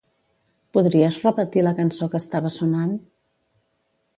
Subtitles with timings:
[0.77, 2.99] Podries repetir la cançó que estava sonant?